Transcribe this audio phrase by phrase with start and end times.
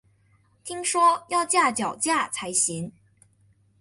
[0.63, 2.91] 听说要架脚架才行